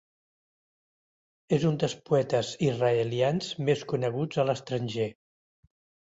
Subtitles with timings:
[1.57, 5.07] És un dels poetes israelians més coneguts a l'estranger.